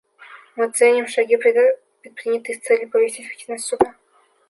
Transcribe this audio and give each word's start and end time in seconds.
Мы 0.55 0.67
ценим 0.71 1.05
шаги, 1.07 1.37
предпринятые 1.37 2.55
с 2.57 2.61
целью 2.63 2.89
повысить 2.89 3.19
эффективность 3.21 3.65
Суда. 3.65 3.93